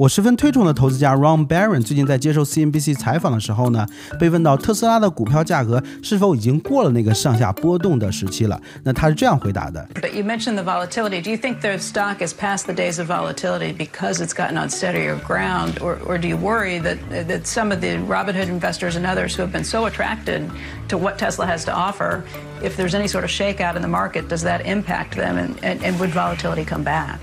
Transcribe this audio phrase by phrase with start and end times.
[0.00, 3.86] 我十分推崇的投资家 Ron Barron 最近在接受 CNBC 采访的时候呢，
[4.18, 9.86] 被问到特斯拉的股票价格是否已经过了那个上下波动的时期了，那他是这样回答的。
[9.96, 11.20] But you mentioned the volatility.
[11.20, 14.70] Do you think the stock is past the days of volatility because it's gotten on
[14.70, 16.96] steadier ground, or, or do you worry that
[17.28, 20.50] that some of the Robinhood investors and others who have been so attracted
[20.88, 22.24] to what Tesla has to offer,
[22.62, 25.84] if there's any sort of shakeout in the market, does that impact them, and, and,
[25.84, 27.20] and would volatility come back?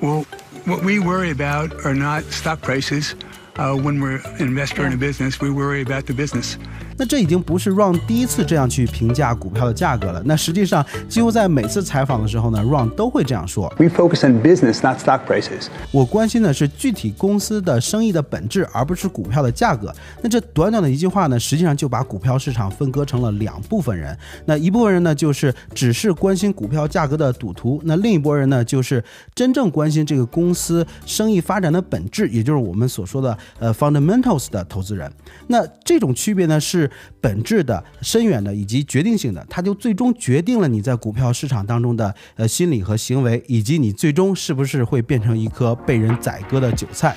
[0.00, 0.26] Well,
[0.64, 3.14] what we worry about are not stock prices.
[3.56, 6.58] Uh, when we're an investor in a business, we worry about the business.
[6.98, 10.22] 那这已经不是 Ron 第一次这样去评价股票的价格了。
[10.24, 13.72] 那实际上，几乎在每次采访的时候呢，Ron 都会这样说。
[13.78, 15.66] We focus on business, not stock prices.
[15.92, 19.94] 我关心的是具体公司的生意的本质，而不是股票的价格。
[20.22, 24.16] 那这短短的一句话呢，实际上就把股票市场分割成了两部分人。
[24.44, 29.02] 那一部分人呢，就是只是关心股票价格的赌徒；那另一波人呢，就是
[29.34, 35.10] 真正关心这个公司生意发展的本质，也就是我们所说的呃 fundamentals 的投资人。
[35.46, 36.85] 那这种区别呢，是
[37.20, 47.16] 本质的、深远的以及决定性的，它就最终决定了你在股票市场当中的呃心理和行为，以及你最终是不是会变成一颗被人宰割的韭菜。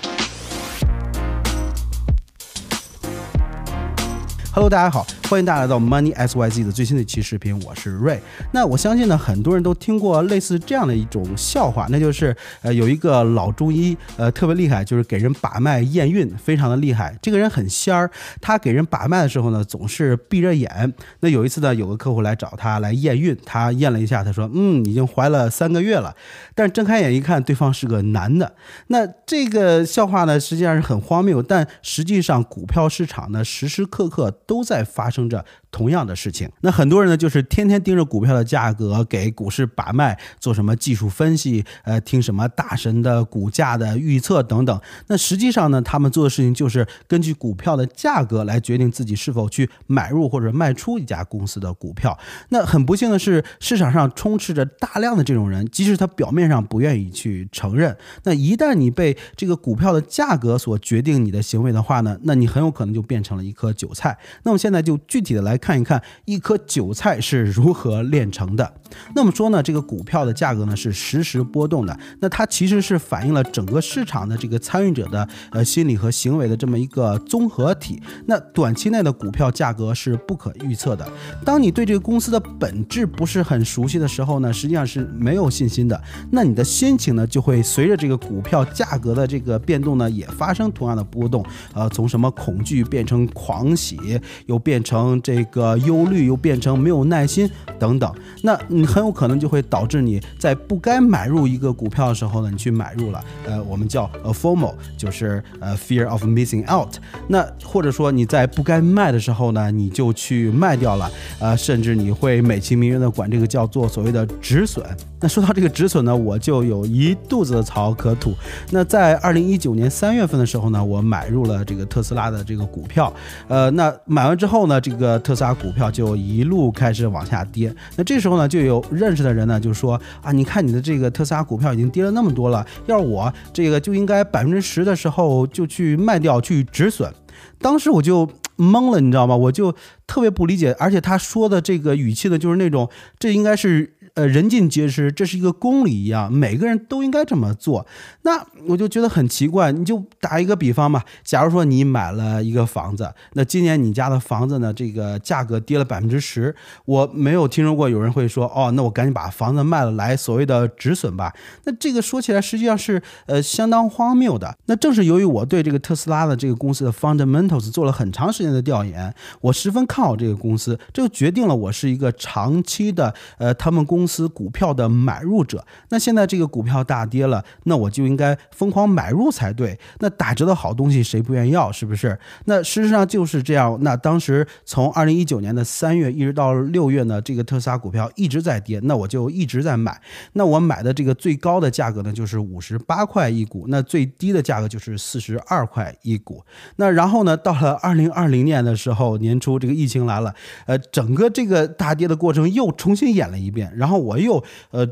[4.52, 8.20] Hello，大家好，欢迎大家来到 Money S Y Z 的最新的一期视频，我是瑞。
[8.52, 17.16] 那我相信呢，很多人都听过类似这样的一种笑话，那就是呃有一个老中医，呃特别厉害，就是给人把脉验孕，非常的厉害。
[17.22, 18.10] 这个人很仙儿，
[18.42, 20.92] 他给人把脉的时候呢，总是闭着眼。
[21.20, 26.16] 那有一次呢，有个客户来找他来验孕，他验了一下，他说，嗯，已经怀了三个月了。
[26.56, 28.52] 但是睁开眼一看，对方是个男的。
[28.88, 36.50] 那这个笑话呢，实际上是很荒谬，但实际上股票市场呢，时时刻刻都在发生着同样的事情。
[36.62, 44.82] 那很多人呢，就是天天盯着股票的价格，给股市把脉，做什么技术分析，呃，听什么大神的股价的预测等等。
[45.08, 52.18] 那实际上呢，他们做的事情就是根据股票的价格来决定自己是否去买入或者卖出一家公司的股票。
[52.50, 64.18] 那很不幸的是，市场上充斥着大量的这种人，即使他表面上不愿意去承认，那一旦你被这个股票的价格所决定你的行为的话呢，那你很有可能就变成了一颗韭菜。
[64.44, 68.74] 那么现在就具体的来看一看，一颗韭菜是如何炼成的。
[69.14, 78.02] 那么说呢，这个股票的价格呢是实时波动的，那它其实是反映了整个市场的这个参与者的呃心理和行为的这么一个综合体。
[78.26, 81.08] 那短期内的股票价格是不可预测的。
[81.46, 86.02] 当你对这个公司的本质不是很熟悉的时候呢，实际上是没有信心的。
[86.32, 91.46] 那你的心情呢，就会随着这个股票价格的这个变动呢，也发生同样的波动。
[91.74, 94.00] 呃，从什么恐惧变成狂喜，
[94.48, 98.14] 又变成这个忧虑，又变成没有耐心等等。
[98.44, 103.24] 那你很有可能就会导致你在不该买入一个股票的时候呢，你去买入了。
[103.46, 106.96] 呃，我们叫呃 FOMO，就是呃 fear of missing out。
[107.28, 111.12] 那或者说你在不该卖的时候呢，你就去卖掉了。
[111.40, 114.86] 呃，甚至你会美其名曰的管这个叫做所谓的止损。
[115.22, 118.34] 那说到这个止损呢，我就有一肚子的槽可吐。
[118.72, 123.14] 那在二零一九年三月份的时候呢，我买入了这个特斯拉的这个股票。
[123.48, 127.74] 呃，那买完之后呢，这个特斯拉股票就一路开始往下跌。
[127.96, 137.14] 那这时候呢，就有认识的人呢就说啊，你看你的这个特斯拉股票已经跌了那么多了，要是我这个就应该百分之十的时候就去卖掉去止损。
[137.60, 139.36] 当时我就懵了，你知道吗？
[139.36, 139.74] 我就
[140.08, 143.96] 特别不理解，而且他说的这个语气呢，就是那种这应该是。
[144.20, 147.88] 呃，人尽皆知，这是一个公理一样，每个人都应该这么做。
[148.24, 149.72] 那我就觉得很奇怪。
[149.72, 156.54] 你就打一个比方吧，假如说你买了一个房子，那今年你家的房子呢，这个价格跌了百分之十，
[156.84, 161.34] 我没有听说过有人会说，哦，那我赶紧把房子卖了来所谓的止损吧。
[161.64, 164.54] 那这个说起来实际上是呃相当荒谬的。
[164.66, 174.28] 那正是由于我对这个特斯拉的这个公司的 fundamentals 做了很长时间的调研，我十分看好这个公司，这就决定了我是一个长期的呃他们公司。
[174.40, 179.78] 股票的买入者，那现在这个股票大跌了，那我就应该疯狂买入才对。
[180.00, 181.70] 那打折的好东西谁不愿意要？
[181.70, 182.18] 是不是？
[182.46, 183.78] 那事实上就是这样。
[183.82, 190.02] 那当时从二零一九年的三月一直到六月呢，这个特斯拉股票一直在跌，那我就一直在买。
[190.32, 196.42] 那我买的这个最高的价格呢，就是五十八块一股，那最低的价格就是四十二块一股。
[196.78, 200.34] 那然后呢，到了二零二零年的时候，年初这个疫情来了，
[200.66, 203.89] 呃，整个这个大跌的过程又重新演了一遍，然后。
[203.90, 204.88] 然后我又呃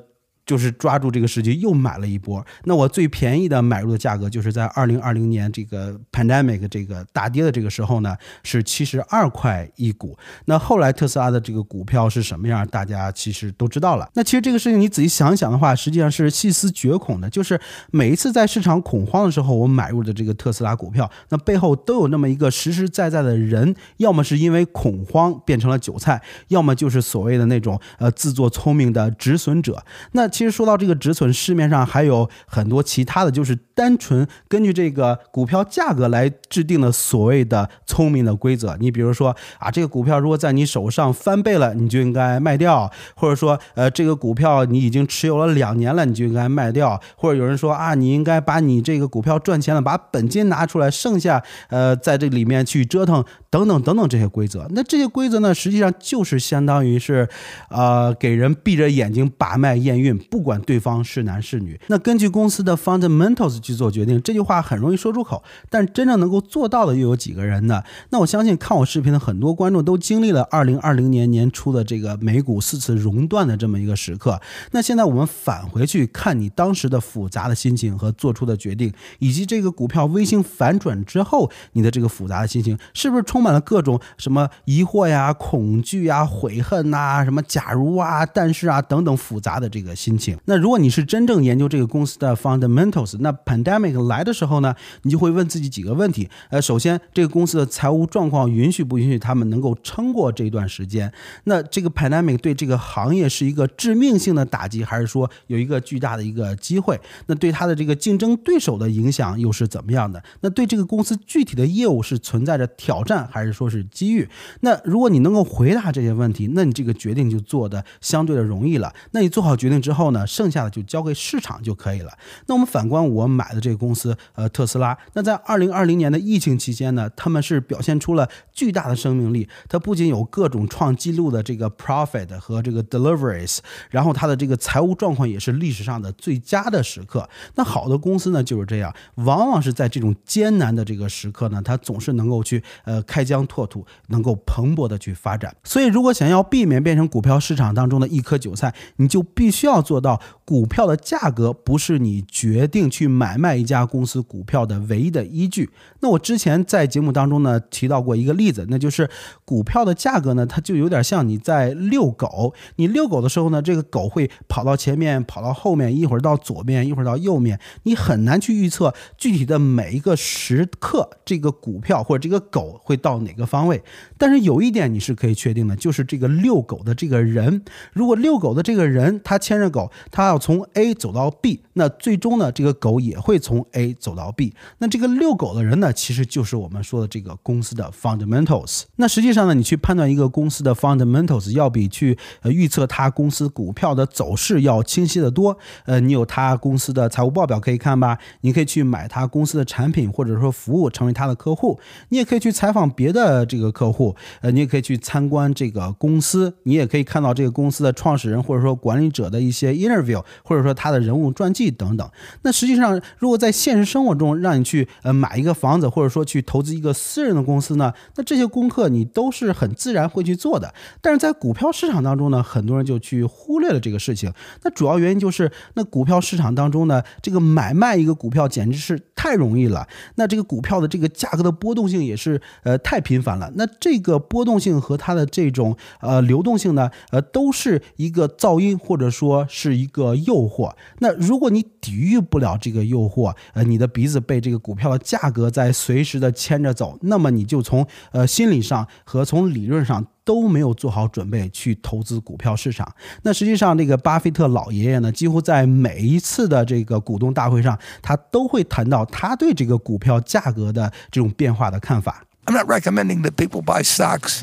[0.47, 2.43] 就是抓住这个时机又买了一波。
[2.63, 10.17] 那我最便宜的买入的价格就是在二零二零年这个 pandemic 这个大跌的这个时候呢，是七十二块一股。
[10.45, 14.09] 那后来特斯拉的这个股票是什么样，大家其实都知道了。
[14.13, 17.29] 那其实这个事情你仔细想想的话，实际上是细思绝恐的。
[17.29, 17.59] 就是
[17.91, 29.83] 每一次在市场恐慌的时候，我买入的这个特斯拉股票，那背后都有那么一个实实在在的人，要么是因为恐慌变成了韭菜，要么就是所谓的那种呃自作聪明的止损者。
[30.13, 38.77] 那其实说到这个止损，市面上还有很多其他的就是单纯根据这个股票价格来制定的所谓的聪明的规则。
[38.79, 54.67] 你比如说啊，这个股票如果在你手上翻倍了，你就应该卖掉；或者说呃，这个股票你已经持有了两年了，你就应该卖掉；或者有人说啊，你应该把你这个股票赚钱了，把本金拿出来，剩下呃在这里面去折腾，等等等等这些规则。
[54.69, 57.27] 那这些规则呢，实际上就是相当于是
[57.71, 60.15] 呃给人闭着眼睛把脉验孕。
[60.29, 67.81] 不管对方是男是女，那根据公司的 fundamentals 去做决定，这句话很容易说出口，但真正能够做到的又有几个人呢？
[68.09, 74.41] 那我相信看我视频的很多观众都经历了2020年年初的这个美股四次熔断的这么一个时刻。
[74.71, 90.16] 那现在我们返回去看你当时的复杂的心情和做出的决定，以及这个股票微型反转之后你的这个复杂的心情，是不是充满了各种什么疑惑呀、恐惧呀、悔恨呐、什么假如啊、但是啊等等复杂的这个心。
[90.45, 94.73] 那如果你是真正研究这个公司的 fundamentals，那 pandemic 来的时候呢，
[95.03, 96.27] 你就会问自己几个问题。
[96.49, 101.11] 呃，首先这个公司的财务状况允许不允许他们能够撑过这一段时间？
[101.43, 106.99] 那这个 pandemic 对这个行业是一个致命性的打击，还是说有一个巨大的一个机会？
[107.27, 110.23] 那对它的这个竞争对手的影响又是怎么样的？
[110.41, 114.27] 那对这个公司具体的业务是存在着挑战，还是说是机遇？
[114.61, 118.93] 那如果你能够回答这些问题，那你这个决定就做的相对的容易了。
[119.11, 120.06] 那你做好决定之后。
[120.07, 122.11] 后呢，剩下的就交给市场就可以了。
[122.45, 124.97] 那我们反观我买的这个公司，呃，特斯拉。
[125.13, 129.49] 那在二零二零年的疫情期间呢，他们是表现出了巨大的生命力。
[129.67, 133.57] 它不仅有各种创纪录的这个 profit 和这个 deliveries，
[133.89, 137.27] 然后它的这个财务状况也是历史上的最佳的时刻。
[137.55, 145.53] 那好的公司呢就是这样，往往是在这种艰难的这个时刻呢，它总是能够去呃开疆拓土，能够蓬勃的去发展。
[145.65, 149.96] 所以，如果想要避免变成股票市场当中的一颗韭菜，你就必须要做。
[149.97, 155.71] 做到股票的价格不是你决定去买卖一家公司股票的唯一的依据。
[156.01, 159.09] 那我之前在节目当中呢提到过一个例子，那就是
[159.43, 162.53] 股票的价格呢，它就有点像你在遛狗。
[162.75, 173.81] 你遛狗的时候呢，这个狗会跑到前面，跑到后面，一会儿到左边，一会儿到右面，你很难去预测具体的每一个时刻这个股票或者这个狗会到哪个方位。
[174.19, 177.63] 但是有一点你是可以确定的，就是这个遛狗的这个人，
[177.93, 179.76] 如果遛狗的这个人他牵着狗。
[180.11, 184.53] 它要从 A 走到 B，那最终呢，这个狗也会从 A 走到 B。
[184.79, 188.83] 那这个遛狗的人呢，其实就是我们说的这个公司的 fundamentals。
[188.97, 195.57] 那实际上呢，你去判断一个公司的 fundamentals，要比去呃预测它公司股票的走势要清晰的多。
[195.85, 198.17] 呃，你有它公司的财务报表可以看吧？
[198.41, 201.79] 你可以去买它公司的产品或者说服务，成为它的客户。
[202.09, 209.77] 你也可以去采访别的这个客户，呃，你也可以去参观这个公司，你也可以看到这个公司的创始人或者说管理者的一些。
[209.77, 212.09] interview 或者说他的人物传记等等，
[212.41, 220.73] 那实际上如果在现实生活中让你去呃买一个房子，或者说去投资一个私人的公司呢，那这些功课你都是很自然会去做的。
[221.01, 224.33] 但是在股票市场当中呢，很多人就去忽略了这个事情。
[224.63, 229.87] 那主要原因就是，那股票市场当中呢，这个买卖一个股票简直是太容易了。
[230.15, 233.49] 那这个股票的这个价格的波动性也是呃太频繁了。
[233.55, 239.77] 那这个波动性和它的这种呃流动性呢，呃都是一个噪音，或者说是。
[239.77, 240.73] 一个诱惑。
[241.01, 252.93] 那如果你你抵御不了这个诱惑，呃，你的鼻子被这个股票的价格在随时的牵着走，那么你就从呃心理上和从理论上都没有做好准备去投资股票市场。
[253.23, 262.23] 那实际上，这个巴菲特老爷爷呢，几乎在每一次的这个股东大会上，他都会谈到他对这个股票价格的这种变化的看法。
[262.45, 264.41] I'm not recommending that people buy socks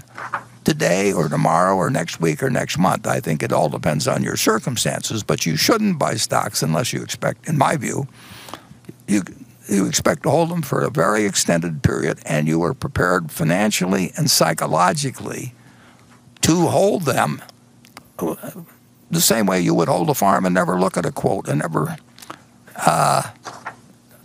[0.64, 3.06] today or tomorrow or next week or next month.
[3.06, 7.02] I think it all depends on your circumstances, but you shouldn't buy stocks unless you
[7.02, 8.06] expect, in my view,
[9.06, 9.22] you
[9.68, 14.12] you expect to hold them for a very extended period and you are prepared financially
[14.16, 15.54] and psychologically
[16.42, 17.40] to hold them
[19.10, 21.60] the same way you would hold a farm and never look at a quote and
[21.60, 21.96] never
[22.76, 23.22] uh,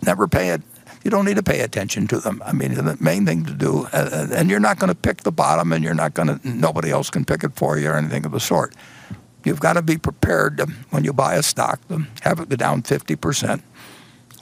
[0.06, 0.62] never pay it
[1.10, 2.40] you don't need to pay attention to them.
[2.46, 5.24] I mean, the main thing to do, uh, uh and you're not going to pick
[5.24, 7.96] the bottom, and you're not going to, nobody else can pick it for you or
[7.96, 8.76] anything of the sort.
[9.44, 12.56] you've got to be prepared to, when you buy a stock to have it go
[12.56, 13.64] down 50%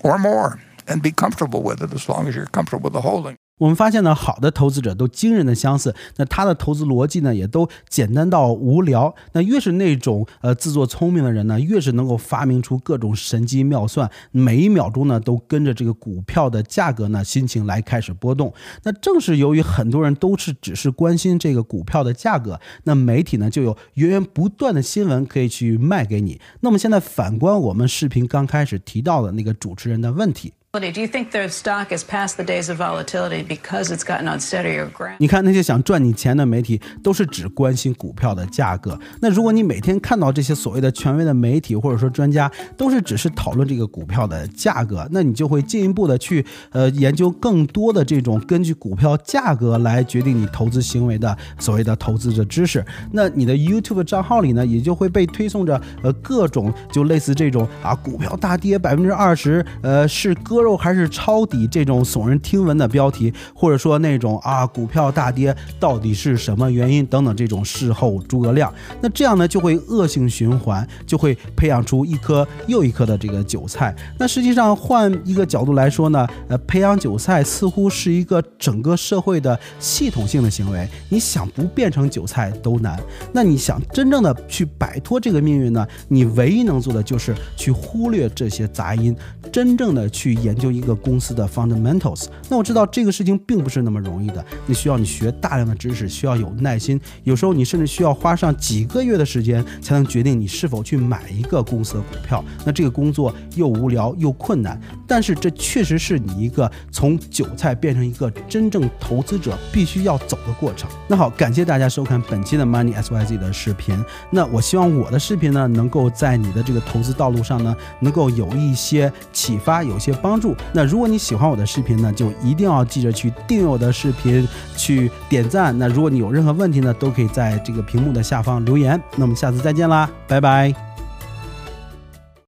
[0.04, 3.38] or more and be comfortable with it as long as you're comfortable with the holding.
[3.58, 9.16] 我们发现呢，好的投资者都惊人的相似，那他的投资逻辑呢，也都简单到无聊。
[9.34, 18.54] 那越是那种呃自作聪明的人呢，越是能够发明出各种神机妙算，每一秒钟呢都跟着这个股票的价格呢心情来开始波动。
[18.84, 26.40] 那正是由于很多人都是只是关心这个股票的价格，那媒体呢就有源源不断的新闻可以去卖给你。
[26.62, 30.54] 那么现在反观我们视频刚开始提到的那个主持人的问题。
[30.74, 34.88] Do you think their stock is past the days of volatility because it's gotten on steadier
[34.92, 35.16] ground?
[35.18, 39.00] 你看那些想赚你钱的媒体，都是只关心股票的价格。
[39.20, 52.86] 那如果你每天看到这些所谓的权威的媒体或者说专家，都是只是讨论这个股票的价格，那你就会进一步的去呃研究更多的这种根据股票价格来决定你投资行为的所谓的投资者知识。
[53.12, 60.57] 那你的 YouTube 账号里呢，也就会被推送着呃各种就类似这种啊股票大跌百分之二十，呃是割。
[60.58, 73.96] 割肉还是抄底这种耸人听闻的标题，或者说那种啊股票大跌到底是什么原因等等这种事后诸葛亮，那这样呢就会恶性循环，就会培养出一颗又一颗的这个韭菜。
[74.18, 83.00] 那实际上换一个角度来说呢，呃，培养韭菜似乎是一个整个社会的系统性的行为，你想不变成韭菜都难。
[83.32, 85.88] 那你想真正的去摆脱这个命运呢？
[86.08, 89.16] 你唯一能做的就是去忽略这些杂音，
[89.52, 90.58] 真正的去研。
[90.58, 102.44] 究一个公司的 fundamentals，那我知道这个事情并不是那么容易的，你需要你学大量的知识，需要有耐心，有时候你甚至需要花上几个月的时间才能决定你是否去买一个公司的股票。
[102.66, 110.90] 那这个工作又无聊又困难，但是这确实是你一个从韭菜变成一个真正投资者必须要走的过程。
[111.08, 114.04] 那好，感谢大家收看本期的 Money S Y Z 的视频。
[114.32, 120.56] 那我希望我的视频呢，能够在你的这个投资道路上呢，能够有一些启发，有些帮帮助。
[120.72, 125.78] 那如果你喜欢我的视频呢，就一定要记着去订阅我的视频，去点赞。
[125.78, 129.02] 那如果你有任何问题呢，都可以在这个屏幕的下方留言。
[129.16, 130.87] 那我们下次再见啦，拜拜。